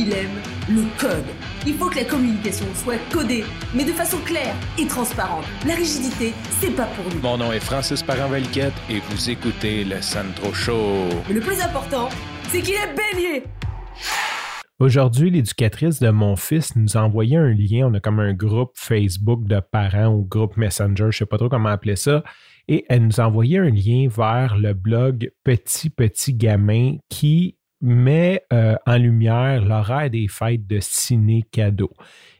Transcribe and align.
il 0.00 0.12
aime 0.14 0.40
le 0.68 0.82
code. 0.98 1.26
Il 1.66 1.74
faut 1.74 1.90
que 1.90 1.96
la 1.96 2.04
communication 2.04 2.64
soit 2.74 2.98
codée, 3.12 3.44
mais 3.74 3.84
de 3.84 3.92
façon 3.92 4.16
claire 4.24 4.54
et 4.78 4.86
transparente. 4.86 5.44
La 5.66 5.74
rigidité, 5.74 6.32
c'est 6.58 6.74
pas 6.74 6.86
pour 6.86 7.04
nous. 7.12 7.20
Mon 7.20 7.36
nom 7.36 7.52
est 7.52 7.60
Francis 7.60 8.02
Parent-Valquette 8.02 8.72
et 8.88 9.00
vous 9.00 9.28
écoutez 9.28 9.84
le 9.84 10.00
Sandro 10.00 10.54
Show. 10.54 11.08
Mais 11.28 11.34
le 11.34 11.40
plus 11.40 11.60
important, 11.60 12.08
c'est 12.48 12.62
qu'il 12.62 12.74
est 12.74 12.94
bélier. 12.96 13.44
Aujourd'hui, 14.78 15.30
l'éducatrice 15.30 16.00
de 16.00 16.08
mon 16.08 16.34
fils 16.34 16.74
nous 16.76 16.96
a 16.96 17.02
envoyé 17.02 17.36
un 17.36 17.52
lien. 17.52 17.88
On 17.90 17.94
a 17.94 18.00
comme 18.00 18.20
un 18.20 18.32
groupe 18.32 18.72
Facebook 18.76 19.44
de 19.44 19.60
parents 19.60 20.14
ou 20.14 20.24
groupe 20.24 20.56
Messenger, 20.56 20.96
je 20.96 21.04
ne 21.04 21.12
sais 21.12 21.26
pas 21.26 21.36
trop 21.36 21.50
comment 21.50 21.68
appeler 21.68 21.96
ça. 21.96 22.24
Et 22.68 22.86
elle 22.88 23.06
nous 23.06 23.20
a 23.20 23.26
envoyé 23.26 23.58
un 23.58 23.68
lien 23.68 24.08
vers 24.08 24.56
le 24.56 24.72
blog 24.72 25.30
Petit 25.44 25.90
Petit 25.90 26.32
Gamin 26.32 26.96
qui 27.10 27.58
met 27.80 28.44
euh, 28.52 28.76
en 28.86 28.96
lumière 28.96 29.64
l'horaire 29.64 30.10
des 30.10 30.28
fêtes 30.28 30.66
de 30.66 30.78
ciné 30.80 31.44
cadeau. 31.50 31.90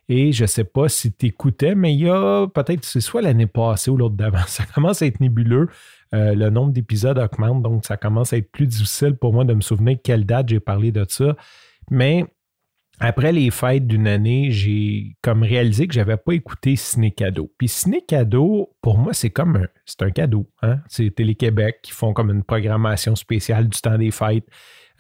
Et 0.09 0.33
je 0.33 0.43
ne 0.43 0.49
sais 0.49 0.65
pas 0.65 0.89
si 0.89 1.13
tu 1.13 1.27
écoutais, 1.27 1.75
mais 1.75 1.95
il 1.95 2.01
y 2.01 2.09
a 2.09 2.47
peut-être, 2.49 2.85
c'est 2.85 3.01
soit 3.01 3.23
l'année 3.23 3.47
passée 3.47 3.91
ou 3.91 3.97
l'autre 3.97 4.17
d'avant, 4.17 4.43
ça 4.47 4.65
commence 4.65 5.03
à 5.03 5.07
être 5.07 5.21
nébuleux. 5.21 5.69
Euh, 6.13 6.35
le 6.35 6.51
nombre 6.51 6.73
d'épisodes 6.73 7.19
augmente, 7.19 7.63
donc 7.63 7.87
ça 7.87 7.97
commence 7.97 8.33
à 8.33 8.37
être 8.37 8.51
plus 8.51 8.67
difficile 8.67 9.15
pour 9.15 9.33
moi 9.33 9.45
de 9.45 9.55
me 9.55 9.61
souvenir 9.61 9.99
quelle 10.03 10.27
date 10.27 10.49
j'ai 10.49 10.59
parlé 10.59 10.91
de 10.91 11.07
ça. 11.09 11.37
Mais 11.91 12.25
après 12.99 13.33
les 13.33 13.51
fêtes 13.51 13.87
d'une 13.87 14.07
année, 14.07 14.51
j'ai 14.51 15.17
comme 15.23 15.43
réalisé 15.43 15.87
que 15.87 15.95
j'avais 15.95 16.19
pas 16.19 16.33
écouté 16.33 16.77
Ciné 16.77 17.11
Cadeau. 17.13 17.51
Puis 17.57 17.69
Ciné 17.69 18.03
Cadeau, 18.07 18.77
pour 18.83 18.99
moi, 18.99 19.15
c'est 19.15 19.31
comme 19.31 19.57
un, 19.57 19.69
c'est 19.87 20.03
un 20.03 20.11
cadeau. 20.11 20.51
Hein? 20.61 20.81
C'est 20.87 21.15
Télé-Québec 21.15 21.79
qui 21.83 21.93
font 21.93 22.13
comme 22.13 22.31
une 22.31 22.43
programmation 22.43 23.17
spéciale 23.17 23.69
du 23.69 23.81
temps 23.81 23.97
des 23.97 24.11
fêtes. 24.11 24.45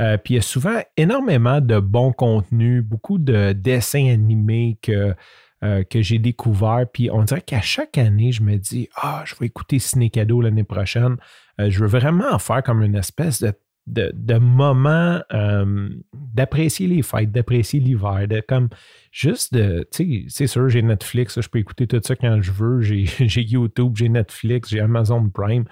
Euh, 0.00 0.16
puis 0.16 0.34
il 0.34 0.36
y 0.36 0.38
a 0.38 0.42
souvent 0.42 0.80
énormément 0.96 1.60
de 1.60 1.78
bons 1.78 2.12
contenus, 2.12 2.82
beaucoup 2.82 3.18
de 3.18 3.52
dessins 3.52 4.08
animés 4.08 4.78
que, 4.82 5.14
euh, 5.62 5.84
que 5.84 6.00
j'ai 6.00 6.18
découverts. 6.18 6.86
Puis 6.92 7.10
on 7.10 7.22
dirait 7.22 7.42
qu'à 7.42 7.60
chaque 7.60 7.98
année, 7.98 8.32
je 8.32 8.42
me 8.42 8.56
dis 8.56 8.88
Ah, 8.96 9.24
je 9.26 9.34
vais 9.36 9.46
écouter 9.46 9.78
Ciné 9.78 10.08
Cadeau 10.08 10.40
l'année 10.40 10.64
prochaine. 10.64 11.16
Euh, 11.60 11.68
je 11.70 11.80
veux 11.80 11.86
vraiment 11.86 12.32
en 12.32 12.38
faire 12.38 12.62
comme 12.62 12.82
une 12.82 12.96
espèce 12.96 13.42
de 13.42 13.52
de, 13.86 14.38
moments 14.38 15.20
euh, 15.32 15.88
d'apprécier 16.14 16.86
les 16.86 17.02
fêtes, 17.02 17.32
d'apprécier 17.32 17.80
l'hiver, 17.80 18.26
de 18.28 18.40
comme 18.46 18.68
juste 19.10 19.52
de, 19.54 19.86
tu 19.92 20.04
sais, 20.04 20.24
c'est 20.28 20.46
sûr, 20.46 20.68
j'ai 20.68 20.82
Netflix, 20.82 21.40
je 21.40 21.48
peux 21.48 21.58
écouter 21.58 21.86
tout 21.86 22.00
ça 22.02 22.14
quand 22.16 22.40
je 22.40 22.52
veux, 22.52 22.80
j'ai 22.80 23.04
YouTube, 23.42 23.94
j'ai 23.96 24.08
Netflix, 24.08 24.70
j'ai 24.70 24.80
Amazon 24.80 25.28
Prime, 25.28 25.64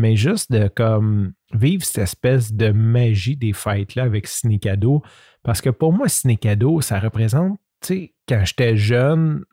mais 0.00 0.16
juste 0.16 0.50
de 0.50 0.68
comme 0.68 1.32
vivre 1.52 1.84
cette 1.84 2.02
espèce 2.02 2.52
de 2.52 2.70
magie 2.70 3.36
des 3.36 3.52
fêtes-là 3.52 4.04
avec 4.04 4.26
Ciné 4.26 4.58
Cadeau, 4.58 5.02
parce 5.42 5.60
que 5.60 5.70
pour 5.70 5.92
moi, 5.92 6.08
Ciné 6.08 6.36
Cadeau, 6.36 6.80
ça 6.80 6.98
représente, 6.98 7.58
tu 7.80 7.86
sais, 7.86 8.14
quand 8.28 8.44
j'étais 8.44 8.76
jeune, 8.76 9.44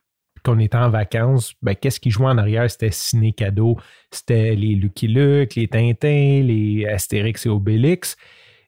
qu'on 0.47 0.59
était 0.59 0.77
en 0.77 0.89
vacances, 0.89 1.53
ben, 1.61 1.75
qu'est-ce 1.75 1.99
qui 1.99 2.09
jouait 2.09 2.27
en 2.27 2.37
arrière? 2.37 2.69
C'était 2.71 2.91
ciné 2.91 3.33
cadeau. 3.33 3.77
C'était 4.11 4.55
les 4.55 4.75
Lucky 4.75 5.07
Luke, 5.07 5.55
les 5.55 5.67
Tintins, 5.67 6.41
les 6.43 6.85
Astérix 6.85 7.45
et 7.45 7.49
Obélix. 7.49 8.15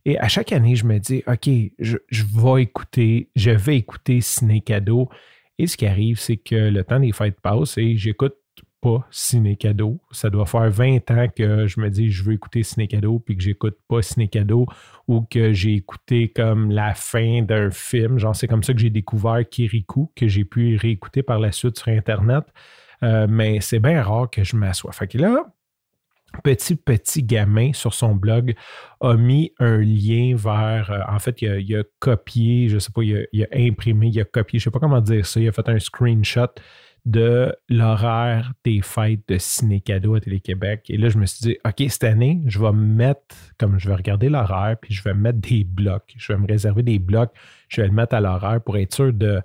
Et 0.04 0.18
à 0.20 0.28
chaque 0.28 0.52
année, 0.52 0.76
je 0.76 0.86
me 0.86 0.98
dis, 1.00 1.24
OK, 1.28 1.50
je, 1.80 1.98
vais 2.10 2.64
écouter, 2.64 3.30
je 3.36 3.52
vais 3.52 3.78
écouter 3.78 4.20
ciné 4.20 4.60
cadeau. 4.60 5.10
Et 5.58 5.68
ce 5.68 5.78
qui 5.78 5.86
arrive, 5.86 6.20
c'est 6.20 6.38
que 6.38 6.56
le 6.56 6.84
temps 6.84 7.00
des 7.00 7.14
fêtes 7.14 7.40
passe 7.42 7.78
et 7.78 7.96
j'écoute 7.96 8.36
pas 8.82 9.08
Ciné 9.12 9.56
Cadeau. 9.56 10.00
Ça 10.12 10.30
doit 10.30 10.46
faire 10.46 10.70
20 10.70 11.12
ans 11.12 11.28
que 11.36 11.68
je 11.68 11.80
me 11.80 11.90
dis 11.90 12.10
je 12.10 12.24
veux 12.24 12.34
écouter 12.34 12.64
Ciné 12.64 12.88
Cadeau 12.88 13.20
puis 13.20 13.36
que 13.36 13.44
j'écoute 13.44 13.78
pas 13.88 14.02
Ciné 14.02 14.28
Cadeau 14.28 14.68
ou 15.08 15.22
que 15.22 15.54
j'ai 15.54 15.74
écouté 15.74 16.30
comme 16.30 16.72
la 16.72 16.94
fin 16.94 17.42
d'un 17.42 17.72
film. 17.72 18.18
Genre, 18.20 18.36
c'est 18.36 18.48
comme 18.48 18.64
ça 18.64 18.74
que 18.74 18.80
j'ai 18.80 18.90
découvert 18.90 19.48
Kirikou, 19.50 20.12
que 20.16 20.28
j'ai 20.28 20.46
pu 20.46 20.78
réécouter 20.78 21.24
par 21.24 21.40
la 21.40 21.52
suite 21.52 21.78
sur 21.78 21.90
Internet. 21.90 22.44
Euh, 23.04 23.28
mais 23.30 23.62
c'est 23.62 23.80
bien 23.80 24.02
rare 24.02 24.30
que 24.30 24.44
je 24.44 24.56
m'assoie. 24.56 24.92
Fait 24.92 25.08
que 25.08 25.18
là, 25.18 25.46
petit 26.44 26.76
petit 26.76 27.24
gamin 27.24 27.74
sur 27.74 27.94
son 27.94 28.16
blog 28.16 28.56
a 29.02 29.16
mis 29.16 29.54
un 29.60 29.78
lien 29.78 30.36
vers, 30.36 30.92
euh, 30.92 31.14
en 31.14 31.20
fait, 31.20 31.42
il 31.42 31.76
a, 31.76 31.84
copié, 32.00 32.70
je 32.70 32.80
sais 32.80 32.92
pas, 32.94 33.02
il 33.04 33.44
a, 33.44 33.48
imprimé, 33.54 34.08
il 34.08 34.20
a 34.20 34.26
copié, 34.26 34.60
je 34.60 34.66
sais 34.66 34.72
pas 34.72 34.80
comment 34.80 35.02
dire 35.02 35.26
ça, 35.26 35.40
il 35.40 35.48
a 35.48 35.52
fait 35.52 35.68
un 35.70 35.80
screenshot 35.80 36.48
de 37.10 37.56
l'horaire 37.70 38.54
des 38.64 38.82
fêtes 38.82 39.22
de 39.28 39.40
ciné-cadeau 39.40 40.14
à 40.14 40.20
Télé-Québec. 40.20 40.86
Et 40.90 40.98
là, 40.98 41.10
je 41.10 41.18
me 41.18 41.26
suis 41.26 41.42
dit, 41.42 41.58
OK, 41.66 41.84
cette 41.90 42.04
année, 42.04 42.42
je 42.46 42.60
vais 42.60 42.72
me 42.72 42.86
mettre, 42.86 43.36
comme 43.58 43.80
je 43.80 43.90
vais 43.90 43.96
regarder 43.96 44.30
l'horaire, 44.30 44.78
puis 44.80 44.94
je 44.94 45.04
vais 45.04 45.16
mettre 45.16 45.40
des 45.40 45.64
blocs. 45.64 46.14
Je 46.18 46.32
vais 46.32 46.40
me 46.40 46.46
réserver 46.46 46.84
des 46.84 47.00
blocs. 47.00 47.32
Je 47.68 47.82
vais 47.82 47.88
le 47.88 47.94
mettre 47.94 48.16
à 48.16 48.22
l'horaire 48.22 48.62
pour 48.62 48.78
être 48.78 48.94
sûr 48.94 49.12
de 49.12 49.42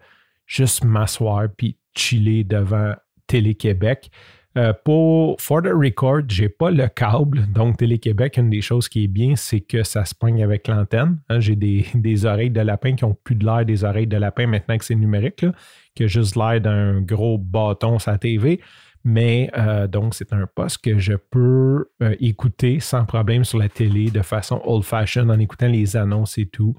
juste 0.46 0.84
m'asseoir 0.84 1.48
puis 1.56 1.78
chiller 1.96 2.44
devant 2.44 2.92
Télé-Québec. 3.26 4.10
Euh, 4.56 4.72
pour 4.84 5.40
For 5.40 5.62
the 5.62 5.72
Record, 5.74 6.22
j'ai 6.28 6.48
pas 6.48 6.70
le 6.70 6.86
câble. 6.86 7.46
Donc, 7.52 7.78
Télé-Québec, 7.78 8.36
une 8.36 8.50
des 8.50 8.60
choses 8.60 8.88
qui 8.88 9.04
est 9.04 9.08
bien, 9.08 9.34
c'est 9.34 9.60
que 9.60 9.82
ça 9.82 10.04
se 10.04 10.14
pogne 10.14 10.44
avec 10.44 10.68
l'antenne. 10.68 11.18
Hein. 11.28 11.40
j'ai 11.40 11.56
des, 11.56 12.26
oreilles 12.26 12.50
de 12.50 12.60
lapin 12.60 12.94
qui 12.94 13.04
ont 13.04 13.16
plus 13.24 13.34
de 13.34 13.44
l'air 13.44 13.64
des 13.64 13.82
oreilles 13.82 14.06
de 14.06 14.16
lapin 14.16 14.46
maintenant 14.46 14.78
que 14.78 14.84
c'est 14.84 14.94
numérique, 14.94 15.42
là, 15.42 15.52
qui 15.96 16.04
a 16.04 16.06
juste 16.06 16.36
l'air 16.36 16.60
d'un 16.60 17.00
gros 17.00 17.36
bâton 17.36 17.98
la 18.06 18.18
TV. 18.18 18.60
Mais 19.02 19.50
euh, 19.58 19.88
donc, 19.88 20.14
c'est 20.14 20.32
un 20.32 20.46
poste 20.46 20.82
que 20.84 20.98
je 20.98 21.14
peux 21.14 21.86
euh, 22.02 22.14
écouter 22.20 22.78
sans 22.78 23.04
problème 23.04 23.44
sur 23.44 23.58
la 23.58 23.68
télé 23.68 24.10
de 24.10 24.22
façon 24.22 24.62
old-fashioned 24.64 25.30
en 25.30 25.38
écoutant 25.40 25.68
les 25.68 25.96
annonces 25.96 26.38
et 26.38 26.46
tout. 26.46 26.76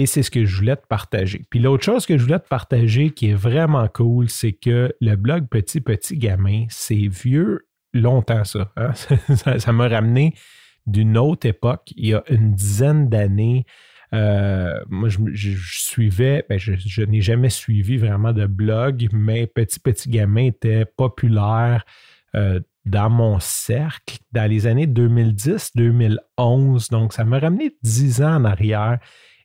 Et 0.00 0.06
c'est 0.06 0.22
ce 0.22 0.30
que 0.30 0.46
je 0.46 0.56
voulais 0.56 0.76
te 0.76 0.86
partager. 0.86 1.42
Puis 1.50 1.60
l'autre 1.60 1.84
chose 1.84 2.06
que 2.06 2.16
je 2.16 2.22
voulais 2.22 2.38
te 2.38 2.48
partager 2.48 3.10
qui 3.10 3.28
est 3.28 3.34
vraiment 3.34 3.86
cool, 3.86 4.30
c'est 4.30 4.52
que 4.52 4.94
le 4.98 5.14
blog 5.14 5.46
Petit 5.50 5.82
Petit 5.82 6.16
Gamin, 6.16 6.64
c'est 6.70 7.06
vieux 7.06 7.66
longtemps 7.92 8.44
ça. 8.44 8.72
Hein? 8.78 8.94
ça 9.58 9.72
m'a 9.74 9.88
ramené 9.88 10.32
d'une 10.86 11.18
autre 11.18 11.46
époque, 11.46 11.92
il 11.96 12.06
y 12.06 12.14
a 12.14 12.24
une 12.30 12.54
dizaine 12.54 13.10
d'années. 13.10 13.66
Euh, 14.14 14.72
moi, 14.88 15.10
je, 15.10 15.50
suivais, 15.58 16.46
ben, 16.48 16.58
je, 16.58 17.02
n'ai 17.02 17.20
jamais 17.20 17.50
suivi 17.50 17.98
vraiment 17.98 18.32
de 18.32 18.46
blog, 18.46 19.06
mais 19.12 19.46
Petit 19.46 19.80
Petit 19.80 20.08
Gamin 20.08 20.46
était 20.46 20.86
populaire 20.86 21.84
euh, 22.34 22.58
dans 22.86 23.10
mon 23.10 23.38
cercle 23.38 24.16
dans 24.32 24.50
les 24.50 24.66
années 24.66 24.86
2010-2011. 24.86 26.90
Donc, 26.90 27.12
ça 27.12 27.26
m'a 27.26 27.38
ramené 27.38 27.76
dix 27.82 28.22
ans 28.22 28.36
en 28.36 28.46
arrière. 28.46 28.98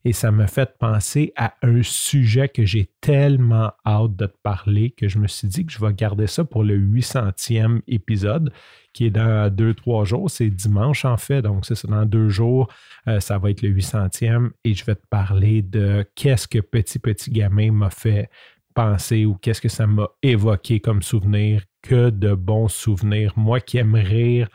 Et 0.08 0.14
ça 0.14 0.32
me 0.32 0.46
fait 0.46 0.78
penser 0.78 1.34
à 1.36 1.56
un 1.64 1.82
sujet 1.82 2.48
que 2.48 2.64
j'ai 2.64 2.92
tellement 3.02 3.72
hâte 3.84 4.16
de 4.16 4.28
te 4.28 4.38
parler 4.44 4.92
que 4.92 5.08
je 5.08 5.18
me 5.18 5.28
suis 5.28 5.48
dit 5.48 5.66
que 5.66 5.72
je 5.72 5.84
vais 5.84 5.92
garder 5.94 6.28
ça 6.28 6.46
pour 6.46 6.64
le 6.64 6.78
800e 6.78 7.82
épisode 7.88 8.54
qui 8.94 9.08
est 9.08 9.10
dans 9.10 9.52
deux, 9.52 9.74
trois 9.74 10.06
jours. 10.06 10.30
C'est 10.30 10.52
dimanche 10.52 11.06
en 11.06 11.18
fait, 11.18 11.42
donc 11.42 11.66
c'est 11.66 11.88
dans 11.88 12.06
deux 12.06 12.30
jours, 12.30 12.72
euh, 13.08 13.20
ça 13.20 13.40
va 13.40 13.50
être 13.50 13.64
le 13.64 13.70
800e 13.70 14.52
et 14.64 14.76
je 14.76 14.86
vais 14.86 14.94
te 14.94 15.08
parler 15.10 15.64
de 15.64 16.06
qu'est-ce 16.14 16.48
que 16.48 16.60
Petit 16.60 17.00
Petit 17.00 17.32
Gamin 17.32 17.72
m'a 17.72 17.90
fait 17.90 18.30
penser 18.76 19.26
ou 19.26 19.34
qu'est-ce 19.34 19.62
que 19.62 19.70
ça 19.70 19.88
m'a 19.88 20.08
évoqué 20.22 20.82
comme 20.82 21.02
souvenir, 21.02 21.64
que 21.82 22.12
de 22.12 22.36
bons 22.36 22.68
souvenirs. 22.68 23.34
Moi 23.36 23.60
qui 23.60 23.80
aime 23.80 23.96
rire, 23.96 24.50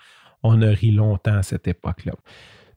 on 0.44 0.62
a 0.62 0.68
ri 0.68 0.92
longtemps 0.92 1.38
à 1.38 1.42
cette 1.42 1.66
époque-là. 1.66 2.12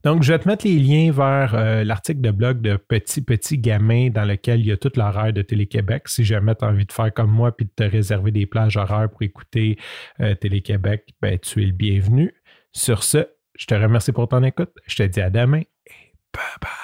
Donc, 0.03 0.21
je 0.21 0.33
vais 0.33 0.39
te 0.39 0.47
mettre 0.47 0.67
les 0.67 0.79
liens 0.79 1.11
vers 1.11 1.55
euh, 1.55 1.83
l'article 1.85 2.19
de 2.19 2.31
blog 2.31 2.61
de 2.61 2.75
Petit 2.75 3.21
Petit 3.21 3.57
Gamin 3.57 4.09
dans 4.09 4.25
lequel 4.25 4.59
il 4.59 4.67
y 4.67 4.71
a 4.71 4.77
toute 4.77 4.97
l'horaire 4.97 5.31
de 5.31 5.41
Télé-Québec. 5.41 6.09
Si 6.09 6.25
jamais 6.25 6.55
tu 6.55 6.65
as 6.65 6.67
envie 6.67 6.85
de 6.85 6.91
faire 6.91 7.13
comme 7.13 7.31
moi 7.31 7.55
puis 7.55 7.65
de 7.65 7.71
te 7.73 7.89
réserver 7.89 8.31
des 8.31 8.45
plages 8.45 8.75
horaires 8.75 9.09
pour 9.09 9.21
écouter 9.21 9.77
euh, 10.19 10.35
Télé-Québec, 10.35 11.13
ben, 11.21 11.39
tu 11.39 11.63
es 11.63 11.65
le 11.65 11.71
bienvenu. 11.71 12.33
Sur 12.73 13.03
ce, 13.03 13.29
je 13.55 13.65
te 13.65 13.75
remercie 13.75 14.11
pour 14.11 14.27
ton 14.27 14.43
écoute. 14.43 14.71
Je 14.87 14.97
te 14.97 15.03
dis 15.03 15.21
à 15.21 15.29
demain 15.29 15.61
et 15.61 16.13
bye 16.33 16.43
bye. 16.61 16.82